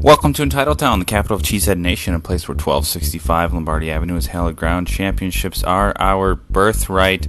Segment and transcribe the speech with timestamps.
[0.00, 4.28] Welcome to Entitletown, the capital of Cheesehead Nation, a place where 1265 Lombardi Avenue is
[4.28, 4.86] hallowed ground.
[4.86, 7.26] Championships are our birthright,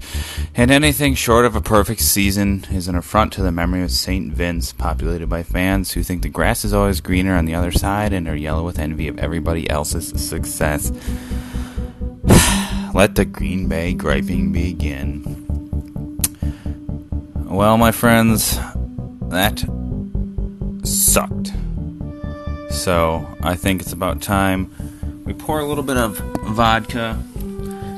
[0.53, 4.31] and anything short of a perfect season is an affront to the memory of St.
[4.31, 8.13] Vince, populated by fans who think the grass is always greener on the other side
[8.13, 10.91] and are yellow with envy of everybody else's success.
[12.93, 15.23] Let the Green Bay griping begin.
[17.49, 18.59] Well, my friends,
[19.29, 19.67] that
[20.83, 21.38] sucked.
[22.69, 24.71] So I think it's about time
[25.29, 27.21] we pour a little bit of vodka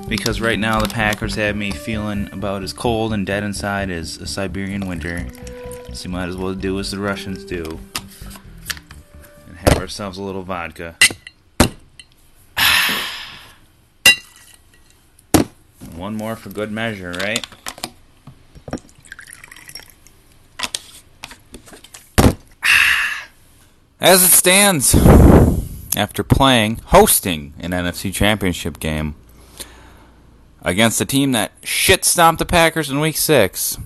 [0.09, 4.17] because right now the Packers have me feeling about as cold and dead inside as
[4.17, 5.25] a Siberian winter.
[5.94, 7.80] So you might as well do as the Russians do
[9.47, 10.97] and have ourselves a little vodka.
[15.95, 17.47] One more for good measure, right?
[24.01, 24.95] As it stands,
[25.95, 29.13] after playing, hosting an NFC Championship game
[30.63, 33.77] against a team that shit stomped the Packers in Week 6,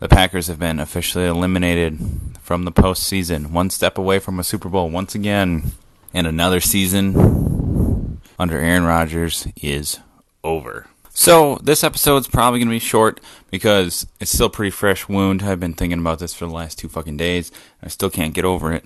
[0.00, 1.98] the Packers have been officially eliminated
[2.42, 5.72] from the postseason, one step away from a Super Bowl once again.
[6.12, 10.00] And another season under Aaron Rodgers is
[10.44, 10.86] over.
[11.12, 15.42] So this episode's probably gonna be short because it's still a pretty fresh wound.
[15.42, 17.50] I've been thinking about this for the last two fucking days.
[17.82, 18.84] I still can't get over it.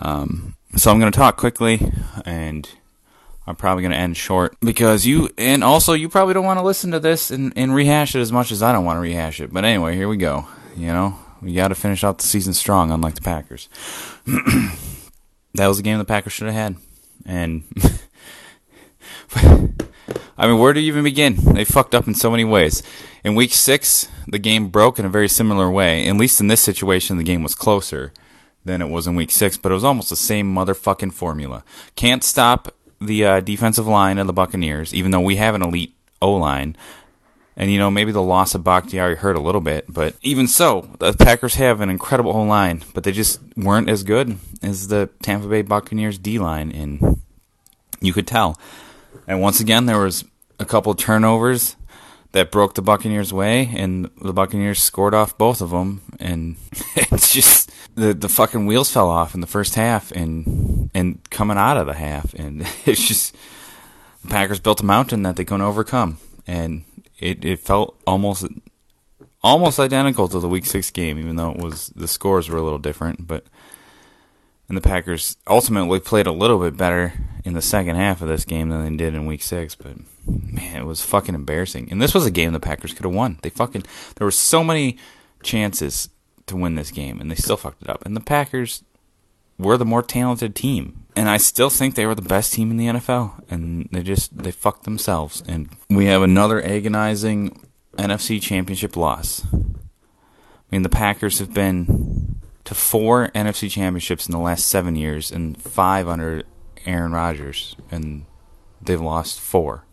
[0.00, 1.92] Um, so I'm gonna talk quickly,
[2.24, 2.68] and
[3.46, 6.90] I'm probably gonna end short because you and also you probably don't want to listen
[6.92, 9.52] to this and, and rehash it as much as I don't want to rehash it.
[9.52, 10.46] But anyway, here we go.
[10.76, 13.68] You know, we got to finish out the season strong, unlike the Packers.
[15.54, 16.76] that was a game the Packers should have had,
[17.24, 17.64] and.
[20.38, 21.36] I mean, where do you even begin?
[21.36, 22.82] They fucked up in so many ways.
[23.22, 26.08] In week six, the game broke in a very similar way.
[26.08, 28.12] At least in this situation, the game was closer
[28.64, 31.64] than it was in week six, but it was almost the same motherfucking formula.
[31.96, 35.94] Can't stop the uh, defensive line of the Buccaneers, even though we have an elite
[36.20, 36.76] O line.
[37.56, 40.88] And you know, maybe the loss of Bakhtiari hurt a little bit, but even so,
[40.98, 45.10] the Packers have an incredible O line, but they just weren't as good as the
[45.22, 47.20] Tampa Bay Buccaneers D line, and
[48.00, 48.58] you could tell.
[49.26, 50.24] And once again, there was
[50.58, 51.76] a couple turnovers
[52.32, 56.00] that broke the Buccaneers' way, and the Buccaneers scored off both of them.
[56.18, 56.56] And
[56.96, 61.58] it's just the the fucking wheels fell off in the first half, and and coming
[61.58, 63.36] out of the half, and it's just
[64.22, 66.84] the Packers built a mountain that they couldn't overcome, and
[67.18, 68.46] it it felt almost
[69.42, 72.62] almost identical to the Week Six game, even though it was the scores were a
[72.62, 73.44] little different, but
[74.68, 77.12] and the Packers ultimately played a little bit better
[77.52, 79.74] in the second half of this game than they did in Week Six.
[79.74, 81.88] But man, it was fucking embarrassing.
[81.90, 83.38] And this was a game the Packers could have won.
[83.42, 83.84] They fucking
[84.16, 84.96] there were so many
[85.42, 86.08] chances
[86.46, 88.06] to win this game, and they still fucked it up.
[88.06, 88.82] And the Packers
[89.58, 92.78] were the more talented team, and I still think they were the best team in
[92.78, 93.44] the NFL.
[93.50, 95.42] And they just they fucked themselves.
[95.46, 97.68] And we have another agonizing
[97.98, 99.44] NFC Championship loss.
[99.52, 99.58] I
[100.70, 105.60] mean, the Packers have been to four NFC championships in the last seven years and
[105.60, 106.44] five under
[106.86, 108.26] Aaron Rodgers, and
[108.80, 109.84] they've lost four.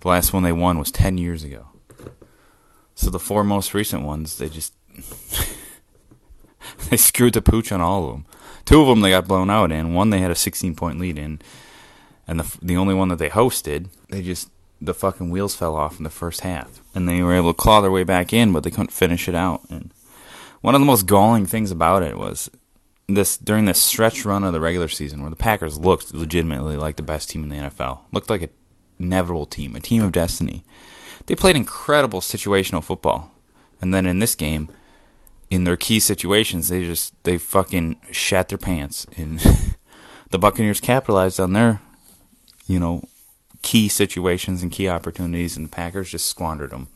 [0.00, 1.68] The last one they won was 10 years ago.
[2.94, 4.74] So the four most recent ones, they just.
[6.90, 8.26] they screwed the pooch on all of them.
[8.64, 9.94] Two of them they got blown out in.
[9.94, 11.40] One they had a 16 point lead in.
[12.26, 14.50] And the, the only one that they hosted, they just.
[14.80, 16.82] The fucking wheels fell off in the first half.
[16.92, 19.34] And they were able to claw their way back in, but they couldn't finish it
[19.34, 19.62] out.
[19.70, 19.94] And
[20.60, 22.50] one of the most galling things about it was
[23.08, 26.96] this during this stretch run of the regular season where the Packers looked legitimately like
[26.96, 28.50] the best team in the NFL, looked like an
[28.98, 30.64] inevitable team, a team of destiny.
[31.26, 33.32] They played incredible situational football,
[33.80, 34.68] and then in this game,
[35.50, 39.40] in their key situations, they just they fucking shat their pants, and
[40.30, 41.80] the Buccaneers capitalized on their,
[42.66, 43.04] you know,
[43.62, 46.88] key situations and key opportunities, and the Packers just squandered them.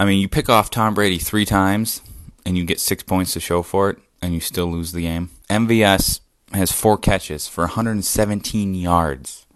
[0.00, 2.02] I mean, you pick off Tom Brady three times
[2.44, 5.30] and you get six points to show for it, and you still lose the game.
[5.50, 6.20] MVS
[6.52, 9.46] has four catches for 117 yards,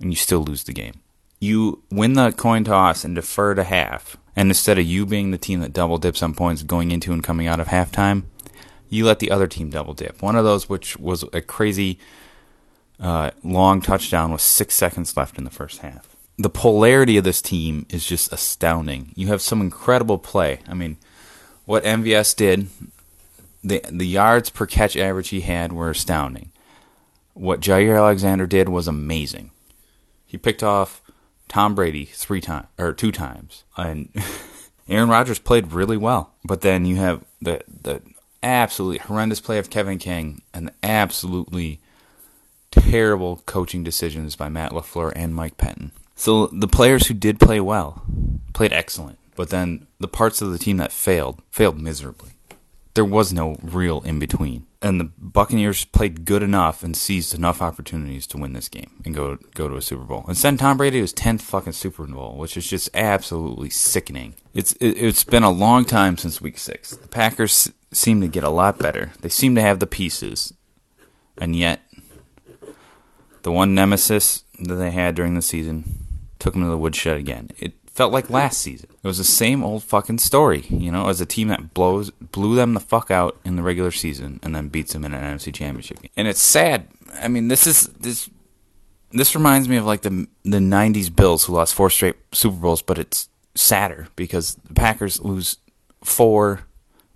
[0.00, 1.00] and you still lose the game.
[1.40, 5.38] You win the coin toss and defer to half, and instead of you being the
[5.38, 8.24] team that double dips on points going into and coming out of halftime,
[8.88, 10.22] you let the other team double dip.
[10.22, 11.98] One of those, which was a crazy
[12.98, 17.42] uh, long touchdown, with six seconds left in the first half the polarity of this
[17.42, 19.12] team is just astounding.
[19.16, 20.60] You have some incredible play.
[20.68, 20.96] I mean,
[21.68, 22.68] what MVS did,
[23.62, 26.50] the the yards per catch average he had were astounding.
[27.34, 29.50] What Jaire Alexander did was amazing.
[30.24, 31.02] He picked off
[31.46, 34.08] Tom Brady three times or two times, and
[34.88, 36.32] Aaron Rodgers played really well.
[36.42, 38.00] But then you have the the
[38.42, 41.80] absolutely horrendous play of Kevin King and the absolutely
[42.70, 45.90] terrible coaching decisions by Matt LaFleur and Mike Pettine.
[46.16, 48.06] So the players who did play well
[48.54, 52.30] played excellent, but then the parts of the team that failed failed miserably.
[52.94, 54.66] There was no real in between.
[54.82, 59.14] And the Buccaneers played good enough and seized enough opportunities to win this game and
[59.14, 60.24] go go to a Super Bowl.
[60.26, 64.34] And send Tom Brady to his tenth fucking Super Bowl, which is just absolutely sickening.
[64.54, 66.96] It's it, it's been a long time since Week Six.
[66.96, 69.12] The Packers seem to get a lot better.
[69.20, 70.52] They seem to have the pieces,
[71.40, 71.80] and yet
[73.44, 76.06] the one nemesis that they had during the season
[76.40, 77.50] took them to the woodshed again.
[77.60, 78.88] It felt like last season.
[79.02, 82.54] It was the same old fucking story, you know, as a team that blows blew
[82.54, 85.52] them the fuck out in the regular season and then beats them in an NFC
[85.52, 86.12] championship game.
[86.16, 86.86] And it's sad.
[87.20, 88.30] I mean, this is this
[89.10, 92.82] this reminds me of like the the 90s Bills who lost four straight Super Bowls,
[92.82, 95.56] but it's sadder because the Packers lose
[96.04, 96.68] four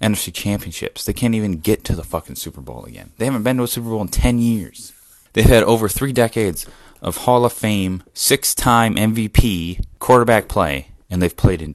[0.02, 1.04] NFC championships.
[1.04, 3.12] They can't even get to the fucking Super Bowl again.
[3.18, 4.92] They haven't been to a Super Bowl in 10 years.
[5.32, 6.66] They've had over 3 decades
[7.02, 11.74] of Hall of Fame, six time MVP quarterback play, and they've played in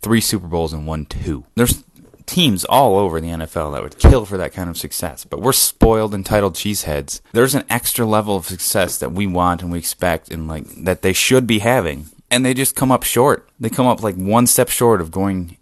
[0.00, 1.44] three Super Bowls and won two.
[1.56, 1.82] There's
[2.26, 5.52] teams all over the NFL that would kill for that kind of success, but we're
[5.52, 7.20] spoiled, entitled cheeseheads.
[7.32, 11.02] There's an extra level of success that we want and we expect, and like that
[11.02, 13.48] they should be having, and they just come up short.
[13.58, 15.56] They come up like one step short of going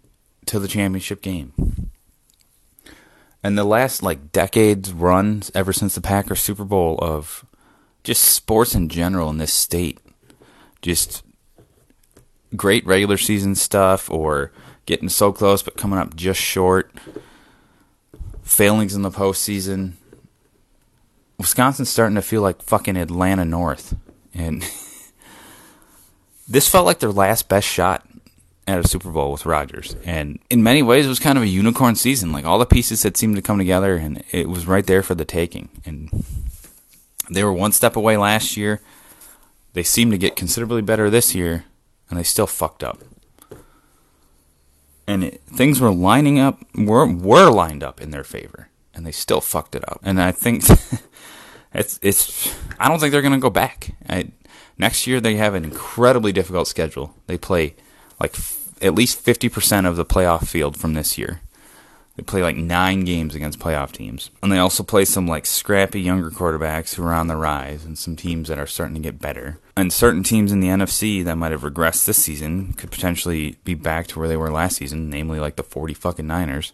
[0.47, 1.53] to the championship game.
[3.43, 7.45] And the last like decades runs ever since the Packers Super Bowl of
[8.05, 9.99] just sports in general in this state.
[10.81, 11.23] Just
[12.55, 14.51] great regular season stuff or
[14.85, 16.91] getting so close but coming up just short.
[18.43, 19.93] Failings in the postseason.
[21.39, 23.95] Wisconsin's starting to feel like fucking Atlanta North.
[24.33, 24.63] And
[26.47, 28.07] this felt like their last best shot
[28.67, 29.95] at a Super Bowl with Rodgers.
[30.05, 32.31] And in many ways, it was kind of a unicorn season.
[32.31, 35.15] Like all the pieces had seemed to come together, and it was right there for
[35.15, 35.69] the taking.
[35.85, 36.09] And
[37.29, 38.81] they were one step away last year.
[39.73, 41.65] They seem to get considerably better this year,
[42.09, 43.01] and they still fucked up.
[45.07, 49.11] And it, things were lining up, were were lined up in their favor, and they
[49.11, 49.99] still fucked it up.
[50.03, 50.63] And I think
[51.73, 52.55] it's it's.
[52.79, 53.95] I don't think they're gonna go back.
[54.09, 54.31] I,
[54.77, 57.13] next year they have an incredibly difficult schedule.
[57.27, 57.75] They play
[58.19, 61.41] like f- at least fifty percent of the playoff field from this year.
[62.15, 64.29] They play like nine games against playoff teams.
[64.41, 67.97] And they also play some like scrappy younger quarterbacks who are on the rise and
[67.97, 69.59] some teams that are starting to get better.
[69.75, 73.73] And certain teams in the NFC that might have regressed this season could potentially be
[73.73, 76.71] back to where they were last season, namely like the 40 fucking Niners.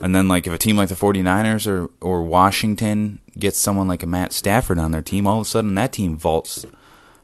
[0.00, 4.02] And then like if a team like the 49ers or or Washington gets someone like
[4.02, 6.64] a Matt Stafford on their team, all of a sudden that team vaults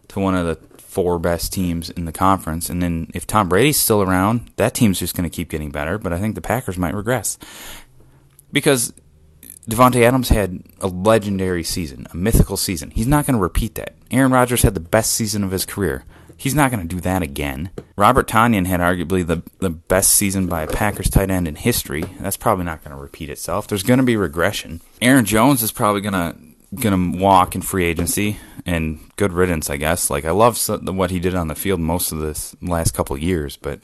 [0.09, 2.71] to one of the four best teams in the conference.
[2.71, 5.99] And then if Tom Brady's still around, that team's just going to keep getting better.
[5.99, 7.37] But I think the Packers might regress
[8.53, 8.93] because
[9.69, 12.91] Davante Adams had a legendary season, a mythical season.
[12.91, 13.95] He's not going to repeat that.
[14.11, 16.05] Aaron Rodgers had the best season of his career.
[16.37, 17.71] He's not going to do that again.
[17.97, 22.05] Robert Tonyan had arguably the, the best season by a Packers tight end in history.
[22.21, 23.67] That's probably not going to repeat itself.
[23.67, 24.81] There's going to be regression.
[25.01, 26.37] Aaron Jones is probably going to
[26.75, 30.11] going to walk in free agency and good riddance, I guess.
[30.11, 33.56] Like I love what he did on the field most of this last couple years,
[33.56, 33.81] but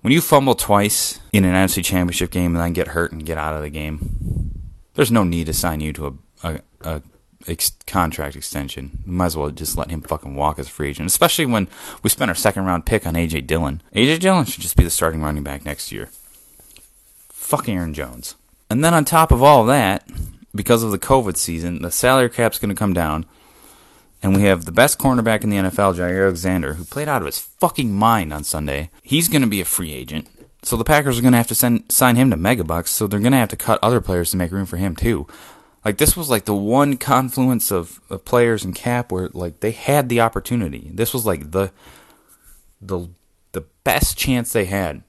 [0.00, 3.38] when you fumble twice in an NFC Championship game and then get hurt and get
[3.38, 7.02] out of the game, there's no need to sign you to a, a, a
[7.48, 9.02] ex- contract extension.
[9.04, 11.68] Might as well just let him fucking walk as a free agent, especially when
[12.02, 13.82] we spent our second round pick on AJ Dillon.
[13.94, 16.08] AJ Dillon should just be the starting running back next year.
[17.28, 18.36] Fuck Aaron Jones.
[18.68, 20.08] And then on top of all that,
[20.54, 23.26] because of the COVID season, the salary cap's going to come down.
[24.22, 27.26] And we have the best cornerback in the NFL, Jaire Alexander, who played out of
[27.26, 28.90] his fucking mind on Sunday.
[29.02, 30.28] He's going to be a free agent.
[30.62, 33.20] So the Packers are going to have to send, sign him to megabucks, so they're
[33.20, 35.26] going to have to cut other players to make room for him too.
[35.84, 39.70] Like this was like the one confluence of, of players and cap where like they
[39.70, 40.90] had the opportunity.
[40.92, 41.70] This was like the
[42.80, 43.08] the
[43.52, 45.04] the best chance they had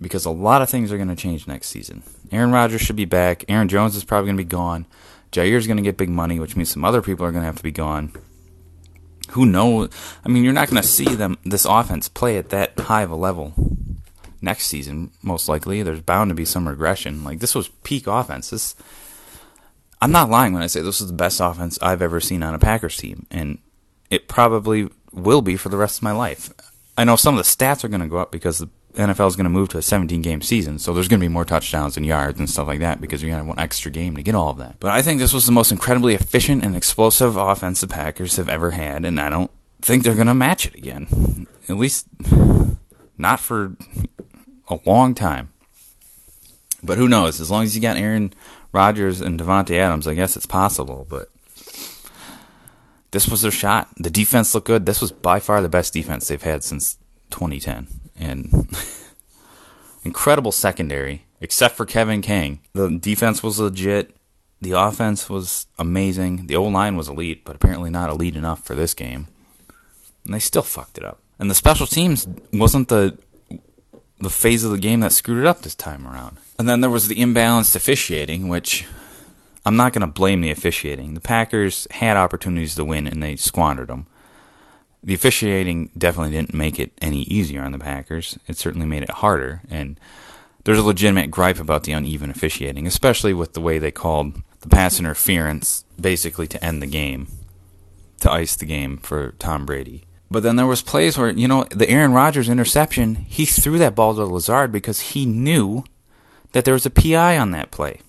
[0.00, 2.04] because a lot of things are going to change next season.
[2.30, 3.44] Aaron Rodgers should be back.
[3.48, 4.86] Aaron Jones is probably going to be gone.
[5.32, 7.56] Jaire's going to get big money, which means some other people are going to have
[7.56, 8.12] to be gone.
[9.32, 9.90] Who knows?
[10.24, 13.10] I mean, you're not going to see them this offense play at that high of
[13.10, 13.54] a level
[14.42, 15.10] next season.
[15.22, 17.24] Most likely, there's bound to be some regression.
[17.24, 18.50] Like this was peak offense.
[18.50, 18.74] This,
[20.00, 22.54] I'm not lying when I say this was the best offense I've ever seen on
[22.54, 23.58] a Packers team, and
[24.10, 26.52] it probably will be for the rest of my life.
[26.98, 29.36] I know some of the stats are going to go up because the NFL is
[29.36, 31.96] going to move to a 17 game season, so there's going to be more touchdowns
[31.96, 34.22] and yards and stuff like that because you're going to have one extra game to
[34.22, 34.80] get all of that.
[34.80, 38.48] But I think this was the most incredibly efficient and explosive offense the Packers have
[38.48, 41.46] ever had, and I don't think they're going to match it again.
[41.68, 42.06] At least
[43.16, 43.76] not for
[44.68, 45.52] a long time.
[46.82, 47.40] But who knows?
[47.40, 48.34] As long as you got Aaron
[48.72, 51.06] Rodgers and Davante Adams, I guess it's possible.
[51.08, 51.28] But
[53.12, 53.88] this was their shot.
[53.96, 54.86] The defense looked good.
[54.86, 56.98] This was by far the best defense they've had since
[57.30, 57.86] 2010,
[58.18, 58.68] and
[60.04, 62.60] incredible secondary, except for Kevin King.
[62.72, 64.16] The defense was legit.
[64.60, 66.46] The offense was amazing.
[66.46, 69.26] The O line was elite, but apparently not elite enough for this game.
[70.24, 71.18] And they still fucked it up.
[71.38, 73.18] And the special teams wasn't the
[74.20, 76.36] the phase of the game that screwed it up this time around.
[76.56, 78.86] And then there was the imbalanced officiating, which
[79.66, 81.14] I'm not going to blame the officiating.
[81.14, 84.06] The Packers had opportunities to win and they squandered them.
[85.02, 88.38] The officiating definitely didn't make it any easier on the Packers.
[88.46, 89.62] It certainly made it harder.
[89.68, 89.98] And
[90.64, 94.68] there's a legitimate gripe about the uneven officiating, especially with the way they called the
[94.68, 97.26] pass interference basically to end the game,
[98.20, 100.04] to ice the game for Tom Brady.
[100.30, 103.94] But then there was plays where, you know, the Aaron Rodgers interception, he threw that
[103.94, 105.84] ball to Lazard because he knew
[106.52, 108.00] that there was a PI on that play.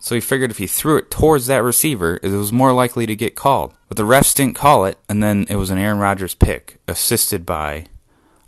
[0.00, 3.16] So he figured if he threw it towards that receiver, it was more likely to
[3.16, 3.74] get called.
[3.88, 7.44] But the refs didn't call it, and then it was an Aaron Rodgers pick, assisted
[7.44, 7.86] by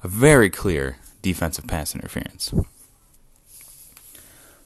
[0.05, 2.55] a very clear defensive pass interference.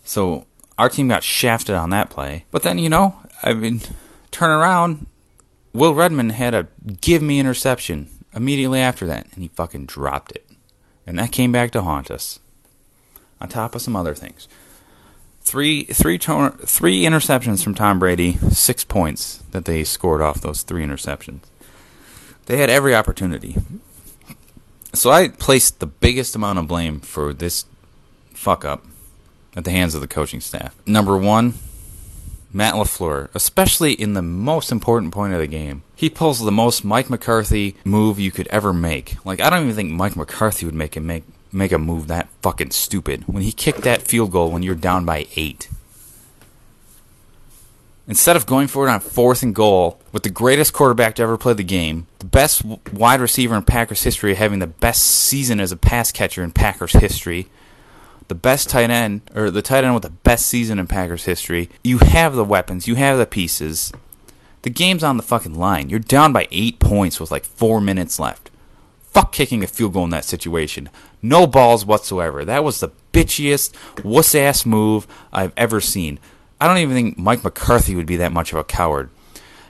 [0.04, 0.46] So
[0.78, 2.44] our team got shafted on that play.
[2.50, 3.80] But then, you know, I mean,
[4.30, 5.06] turn around,
[5.72, 6.68] Will Redmond had a
[7.00, 10.46] give me interception immediately after that, and he fucking dropped it.
[11.06, 12.38] And that came back to haunt us.
[13.40, 14.48] On top of some other things.
[15.44, 20.82] Three, three, three interceptions from Tom Brady, six points that they scored off those three
[20.82, 21.40] interceptions.
[22.46, 23.56] They had every opportunity.
[24.94, 27.66] So I placed the biggest amount of blame for this
[28.32, 28.84] fuck up
[29.54, 30.74] at the hands of the coaching staff.
[30.86, 31.54] Number one,
[32.52, 35.82] Matt LaFleur, especially in the most important point of the game.
[35.96, 39.16] He pulls the most Mike McCarthy move you could ever make.
[39.26, 42.28] Like I don't even think Mike McCarthy would make a make make a move that
[42.42, 43.24] fucking stupid.
[43.26, 45.68] When he kicked that field goal when you're down by 8.
[48.06, 51.38] Instead of going for it on fourth and goal with the greatest quarterback to ever
[51.38, 55.72] play the game, the best wide receiver in Packers history, having the best season as
[55.72, 57.48] a pass catcher in Packers history,
[58.28, 61.70] the best tight end, or the tight end with the best season in Packers history.
[61.82, 63.90] You have the weapons, you have the pieces.
[64.62, 65.88] The game's on the fucking line.
[65.88, 68.50] You're down by eight points with like four minutes left.
[69.02, 70.90] Fuck kicking a field goal in that situation.
[71.24, 72.44] No balls whatsoever.
[72.44, 73.72] That was the bitchiest,
[74.04, 76.20] wuss ass move I've ever seen.
[76.60, 79.08] I don't even think Mike McCarthy would be that much of a coward.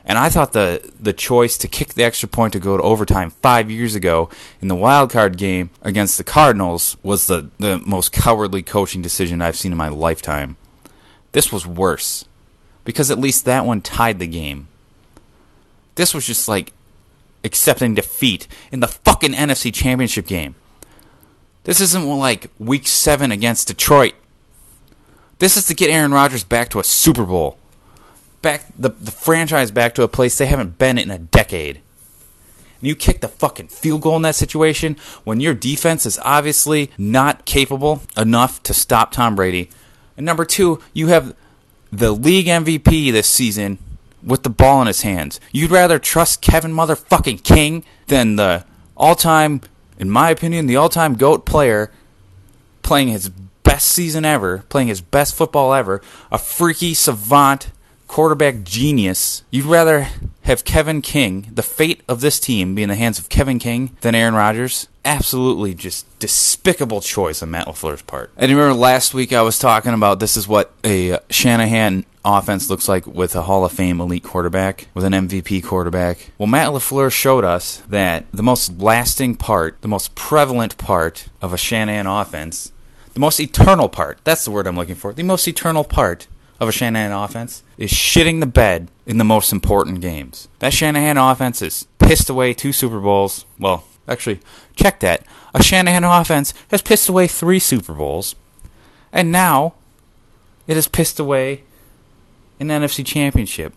[0.04, 3.30] And I thought the the choice to kick the extra point to go to overtime
[3.30, 4.28] five years ago
[4.60, 9.40] in the wild card game against the Cardinals was the, the most cowardly coaching decision
[9.40, 10.56] I've seen in my lifetime.
[11.30, 12.24] This was worse.
[12.84, 14.66] Because at least that one tied the game.
[15.94, 16.72] This was just like
[17.44, 20.56] accepting defeat in the fucking NFC championship game.
[21.64, 24.14] This isn't like week seven against Detroit.
[25.38, 27.58] This is to get Aaron Rodgers back to a Super Bowl
[28.44, 31.76] back the, the franchise back to a place they haven't been in a decade.
[32.78, 36.90] And you kick the fucking field goal in that situation when your defense is obviously
[36.98, 39.70] not capable enough to stop Tom Brady.
[40.16, 41.34] And number two, you have
[41.90, 43.78] the league MVP this season
[44.22, 45.40] with the ball in his hands.
[45.50, 49.62] You'd rather trust Kevin motherfucking King than the all time,
[49.98, 51.90] in my opinion, the all time GOAT player
[52.82, 57.70] playing his best season ever, playing his best football ever, a freaky savant
[58.14, 59.42] quarterback genius.
[59.50, 60.06] You'd rather
[60.42, 63.96] have Kevin King, the fate of this team, be in the hands of Kevin King
[64.02, 64.86] than Aaron Rodgers?
[65.04, 68.30] Absolutely just despicable choice on Matt LaFleur's part.
[68.36, 72.88] And remember last week I was talking about this is what a Shanahan offense looks
[72.88, 76.30] like with a Hall of Fame elite quarterback, with an MVP quarterback.
[76.38, 81.52] Well, Matt LaFleur showed us that the most lasting part, the most prevalent part of
[81.52, 82.70] a Shanahan offense,
[83.12, 86.28] the most eternal part, that's the word I'm looking for, the most eternal part
[86.60, 90.48] of a Shanahan offense is shitting the bed in the most important games.
[90.60, 93.44] That Shanahan offense has pissed away two Super Bowls.
[93.58, 94.40] Well, actually,
[94.76, 95.26] check that.
[95.54, 98.34] A Shanahan offense has pissed away three Super Bowls,
[99.12, 99.74] and now
[100.66, 101.64] it has pissed away
[102.60, 103.72] an NFC Championship.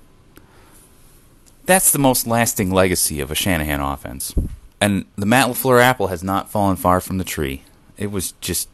[1.66, 4.34] That's the most lasting legacy of a Shanahan offense.
[4.80, 7.64] And the Matt LaFleur apple has not fallen far from the tree.
[7.98, 8.70] It was just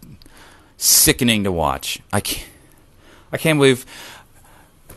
[0.78, 2.02] sickening to watch.
[2.12, 2.48] I can't
[3.34, 3.86] I can't believe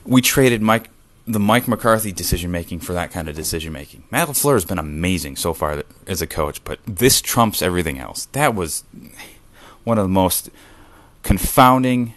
[0.05, 0.91] we traded Mike
[1.27, 4.05] the Mike McCarthy decision making for that kind of decision making.
[4.13, 8.27] Matt LaFleur has been amazing so far as a coach, but this trumps everything else.
[8.27, 8.85] That was
[9.83, 10.51] one of the most
[11.25, 12.15] confounding,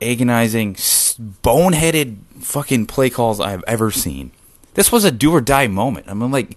[0.00, 4.30] agonizing, boneheaded fucking play calls I've ever seen.
[4.74, 6.06] This was a do or die moment.
[6.08, 6.56] I mean, like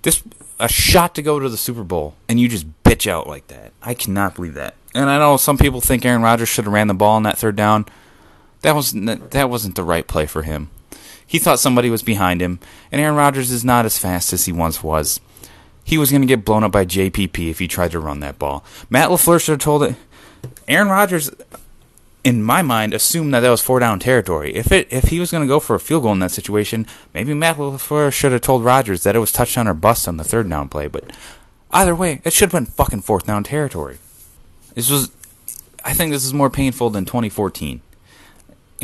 [0.00, 0.22] this
[0.58, 3.72] a shot to go to the Super Bowl, and you just bitch out like that.
[3.82, 4.76] I cannot believe that.
[4.94, 7.36] And I know some people think Aaron Rodgers should have ran the ball on that
[7.36, 7.86] third down.
[8.62, 10.70] That was that wasn't the right play for him.
[11.26, 12.60] He thought somebody was behind him,
[12.92, 15.20] and Aaron Rodgers is not as fast as he once was.
[15.82, 18.38] He was going to get blown up by JPP if he tried to run that
[18.38, 18.64] ball.
[18.88, 19.96] Matt LaFleur should have told it.
[20.68, 21.30] Aaron Rodgers,
[22.22, 24.54] in my mind, assumed that that was four down territory.
[24.54, 26.86] If it if he was going to go for a field goal in that situation,
[27.12, 30.24] maybe Matt LaFleur should have told Rodgers that it was touchdown or bust on the
[30.24, 30.86] third down play.
[30.86, 31.10] But
[31.70, 33.98] either way, it should have been fucking fourth down territory.
[34.74, 35.10] This was,
[35.84, 37.80] I think, this is more painful than 2014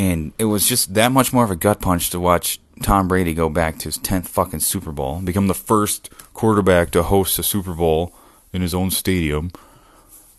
[0.01, 3.35] and it was just that much more of a gut punch to watch Tom Brady
[3.35, 7.43] go back to his 10th fucking Super Bowl, become the first quarterback to host a
[7.43, 8.15] Super Bowl
[8.53, 9.51] in his own stadium.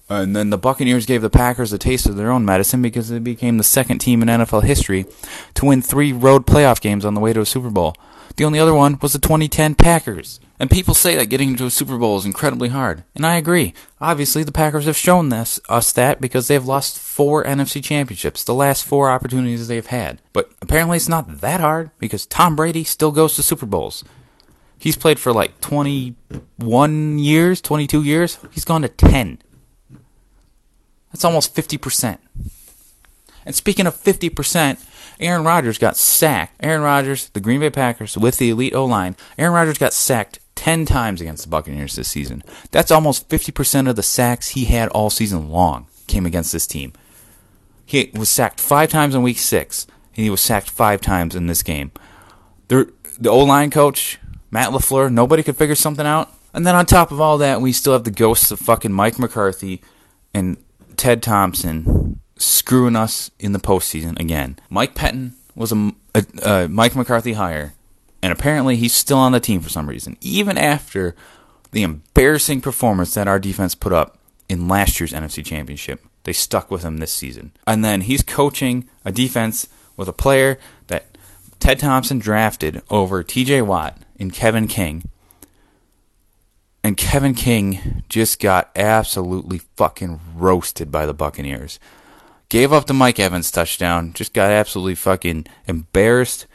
[0.09, 3.19] And then the Buccaneers gave the Packers a taste of their own medicine because they
[3.19, 5.05] became the second team in NFL history
[5.53, 7.95] to win three road playoff games on the way to a Super Bowl.
[8.35, 10.39] The only other one was the 2010 Packers.
[10.59, 13.03] And people say that getting into a Super Bowl is incredibly hard.
[13.15, 13.73] And I agree.
[13.99, 18.53] Obviously, the Packers have shown this, us that because they've lost four NFC championships, the
[18.53, 20.21] last four opportunities they've had.
[20.33, 24.03] But apparently it's not that hard because Tom Brady still goes to Super Bowls.
[24.77, 28.37] He's played for like 21 years, 22 years.
[28.51, 29.39] He's gone to 10.
[31.11, 32.17] That's almost 50%.
[33.45, 34.79] And speaking of 50%,
[35.21, 36.55] Aaron Rodgers got sacked.
[36.61, 40.39] Aaron Rodgers, the Green Bay Packers, with the elite O line, Aaron Rodgers got sacked
[40.55, 42.43] 10 times against the Buccaneers this season.
[42.71, 46.93] That's almost 50% of the sacks he had all season long came against this team.
[47.85, 49.85] He was sacked five times in week six,
[50.15, 51.91] and he was sacked five times in this game.
[52.67, 56.31] The, the O line coach, Matt LaFleur, nobody could figure something out.
[56.53, 59.19] And then on top of all that, we still have the ghosts of fucking Mike
[59.19, 59.81] McCarthy
[60.33, 60.57] and
[60.97, 64.57] Ted Thompson screwing us in the postseason again.
[64.69, 67.73] Mike Pettine was a, a, a Mike McCarthy hire
[68.21, 71.15] and apparently he's still on the team for some reason, even after
[71.71, 74.17] the embarrassing performance that our defense put up
[74.47, 76.05] in last year's NFC Championship.
[76.23, 77.51] They stuck with him this season.
[77.65, 79.67] And then he's coaching a defense
[79.97, 81.17] with a player that
[81.59, 85.09] Ted Thompson drafted over TJ Watt and Kevin King.
[86.83, 91.79] And Kevin King just got absolutely fucking roasted by the Buccaneers.
[92.51, 96.47] Gave up the Mike Evans touchdown, just got absolutely fucking embarrassed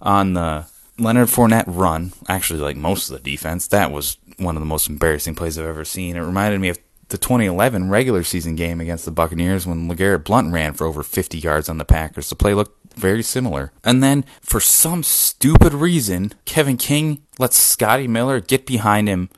[0.00, 0.66] on the
[0.98, 4.88] Leonard Fournette run, actually like most of the defense, that was one of the most
[4.88, 6.16] embarrassing plays I've ever seen.
[6.16, 6.80] It reminded me of
[7.10, 11.38] the 2011 regular season game against the Buccaneers when LeGarrette Blunt ran for over 50
[11.38, 12.28] yards on the Packers.
[12.28, 13.70] The play looked very similar.
[13.84, 19.30] And then, for some stupid reason, Kevin King lets Scotty Miller get behind him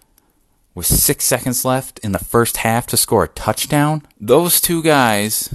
[0.75, 4.07] with six seconds left in the first half to score a touchdown.
[4.19, 5.55] Those two guys,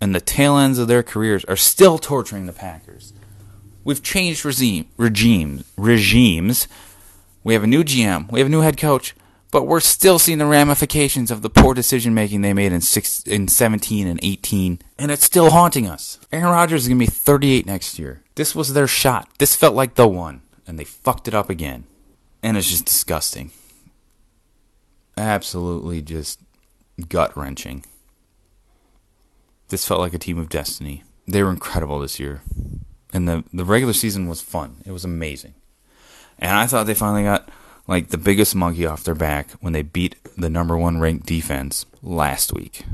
[0.00, 3.12] and the tail ends of their careers, are still torturing the Packers.
[3.84, 6.66] We've changed regime, regime, regimes.
[7.42, 8.30] We have a new GM.
[8.30, 9.14] We have a new head coach.
[9.50, 13.22] But we're still seeing the ramifications of the poor decision making they made in six,
[13.22, 16.18] in 17 and 18, and it's still haunting us.
[16.32, 18.22] Aaron Rodgers is gonna be 38 next year.
[18.34, 19.28] This was their shot.
[19.38, 21.84] This felt like the one, and they fucked it up again,
[22.42, 23.52] and it's just disgusting.
[25.16, 26.40] Absolutely, just
[27.08, 27.84] gut wrenching.
[29.68, 31.04] This felt like a team of destiny.
[31.26, 32.42] They were incredible this year
[33.14, 34.82] and the the regular season was fun.
[34.84, 35.54] It was amazing,
[36.38, 37.48] and I thought they finally got
[37.86, 41.86] like the biggest monkey off their back when they beat the number one ranked defense
[42.02, 42.84] last week.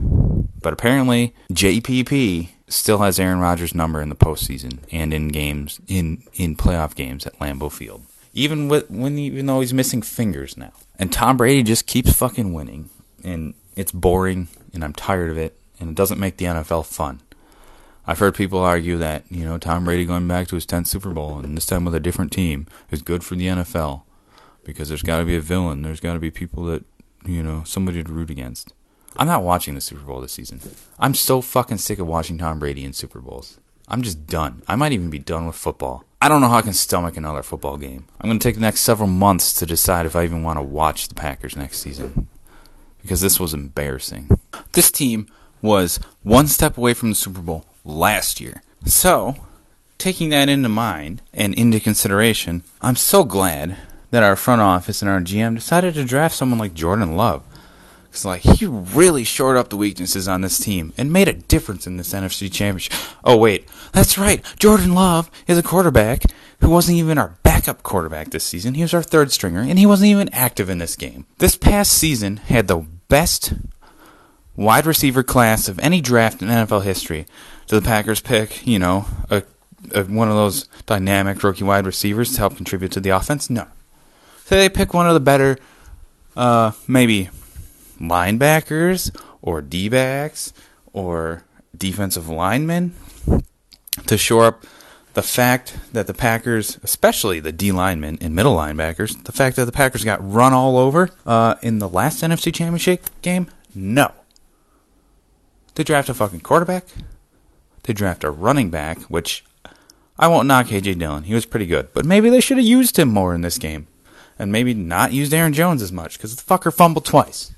[0.62, 6.22] But apparently, JPP still has Aaron Rodgers' number in the postseason and in games in
[6.34, 8.04] in playoff games at Lambeau Field.
[8.34, 12.52] Even with when even though he's missing fingers now, and Tom Brady just keeps fucking
[12.52, 12.90] winning,
[13.24, 17.20] and it's boring, and I'm tired of it, and it doesn't make the NFL fun.
[18.06, 21.10] I've heard people argue that, you know, Tom Brady going back to his 10th Super
[21.10, 24.02] Bowl and this time with a different team is good for the NFL
[24.64, 25.82] because there's got to be a villain.
[25.82, 26.84] There's got to be people that,
[27.24, 28.72] you know, somebody to root against.
[29.16, 30.60] I'm not watching the Super Bowl this season.
[30.98, 33.58] I'm so fucking sick of watching Tom Brady in Super Bowls.
[33.88, 34.62] I'm just done.
[34.68, 36.04] I might even be done with football.
[36.22, 38.06] I don't know how I can stomach another football game.
[38.20, 40.62] I'm going to take the next several months to decide if I even want to
[40.62, 42.28] watch the Packers next season
[43.02, 44.38] because this was embarrassing.
[44.72, 45.26] This team
[45.62, 48.62] was one step away from the Super Bowl last year.
[48.84, 49.36] So,
[49.98, 53.76] taking that into mind and into consideration, I'm so glad
[54.10, 57.42] that our front office and our GM decided to draft someone like Jordan Love.
[58.10, 61.86] Because, like, he really shored up the weaknesses on this team and made a difference
[61.86, 62.92] in this NFC Championship.
[63.22, 64.44] Oh, wait, that's right.
[64.58, 66.24] Jordan Love is a quarterback
[66.60, 68.74] who wasn't even our backup quarterback this season.
[68.74, 71.26] He was our third stringer, and he wasn't even active in this game.
[71.38, 73.52] This past season had the best
[74.56, 77.26] wide receiver class of any draft in NFL history.
[77.66, 79.42] Do the Packers pick, you know, a,
[79.94, 83.48] a, one of those dynamic rookie wide receivers to help contribute to the offense?
[83.48, 83.66] No.
[84.44, 85.58] So they pick one of the better,
[86.36, 87.30] uh, maybe
[88.00, 90.52] linebackers or D backs
[90.92, 91.44] or
[91.76, 92.94] defensive linemen
[94.06, 94.64] to shore up
[95.14, 99.64] the fact that the Packers, especially the D linemen and middle linebackers, the fact that
[99.64, 103.48] the Packers got run all over uh, in the last NFC Championship game?
[103.74, 104.12] No.
[105.74, 106.84] They draft a fucking quarterback.
[107.84, 109.44] They draft a running back, which
[110.18, 111.24] I won't knock AJ Dillon.
[111.24, 111.88] He was pretty good.
[111.94, 113.86] But maybe they should have used him more in this game.
[114.38, 117.54] And maybe not used Aaron Jones as much, because the fucker fumbled twice.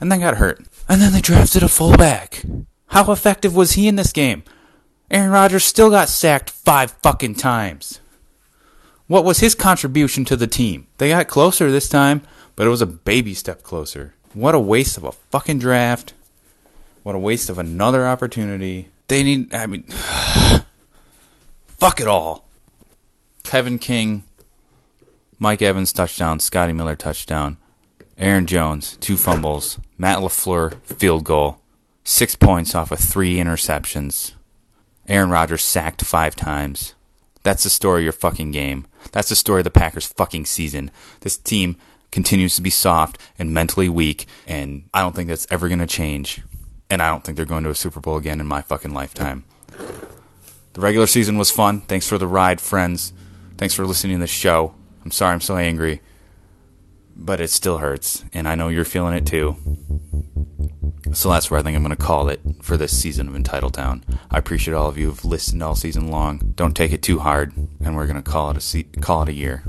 [0.00, 0.64] And then got hurt.
[0.88, 2.44] And then they drafted a fullback.
[2.88, 4.42] How effective was he in this game?
[5.10, 8.00] Aaron Rodgers still got sacked five fucking times.
[9.06, 10.86] What was his contribution to the team?
[10.98, 12.22] They got closer this time,
[12.56, 14.14] but it was a baby step closer.
[14.34, 16.12] What a waste of a fucking draft.
[17.08, 18.90] What a waste of another opportunity.
[19.06, 19.84] They need, I mean,
[21.66, 22.44] fuck it all.
[23.44, 24.24] Kevin King,
[25.38, 27.56] Mike Evans touchdown, Scotty Miller touchdown,
[28.18, 31.62] Aaron Jones, two fumbles, Matt LaFleur, field goal,
[32.04, 34.34] six points off of three interceptions.
[35.08, 36.92] Aaron Rodgers sacked five times.
[37.42, 38.86] That's the story of your fucking game.
[39.12, 40.90] That's the story of the Packers' fucking season.
[41.20, 41.76] This team
[42.12, 45.86] continues to be soft and mentally weak, and I don't think that's ever going to
[45.86, 46.42] change.
[46.90, 49.44] And I don't think they're going to a Super Bowl again in my fucking lifetime.
[50.72, 51.82] The regular season was fun.
[51.82, 53.12] Thanks for the ride, friends.
[53.56, 54.74] Thanks for listening to the show.
[55.04, 56.00] I'm sorry I'm so angry,
[57.16, 59.56] but it still hurts, and I know you're feeling it too.
[61.12, 64.02] So that's where I think I'm going to call it for this season of Entitletown.
[64.30, 66.52] I appreciate all of you who've listened all season long.
[66.54, 69.30] Don't take it too hard, and we're going to call it a se- call it
[69.30, 69.64] a year.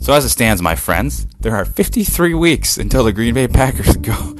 [0.00, 3.96] So as it stands, my friends, there are 53 weeks until the Green Bay Packers
[3.96, 4.35] go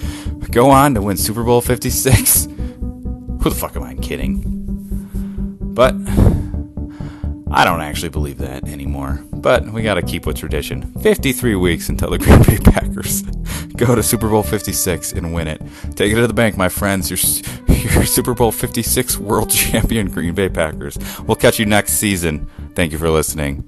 [0.51, 2.45] go on to win Super Bowl 56.
[2.47, 4.43] Who the fuck am I kidding?
[5.61, 5.95] But
[7.51, 9.25] I don't actually believe that anymore.
[9.33, 10.93] But we got to keep with tradition.
[11.01, 13.23] 53 weeks until the Green Bay Packers
[13.77, 15.61] go to Super Bowl 56 and win it.
[15.95, 17.11] Take it to the bank, my friends.
[17.11, 20.99] You're, you're Super Bowl 56 world champion Green Bay Packers.
[21.21, 22.49] We'll catch you next season.
[22.75, 23.65] Thank you for listening.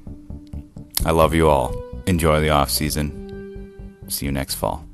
[1.05, 1.75] I love you all.
[2.07, 4.05] Enjoy the off season.
[4.09, 4.88] See you next fall.